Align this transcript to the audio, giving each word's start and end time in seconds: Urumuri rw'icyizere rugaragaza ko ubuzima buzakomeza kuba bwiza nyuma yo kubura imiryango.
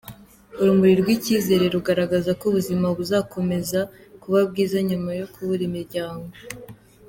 Urumuri 0.61 0.93
rw'icyizere 1.01 1.65
rugaragaza 1.75 2.31
ko 2.39 2.43
ubuzima 2.49 2.87
buzakomeza 2.97 3.79
kuba 4.21 4.39
bwiza 4.49 4.77
nyuma 4.89 5.11
yo 5.19 5.25
kubura 5.33 5.63
imiryango. 5.69 6.27